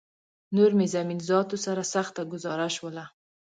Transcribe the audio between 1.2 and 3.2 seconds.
ذاتو سره سخته ګوزاره شوله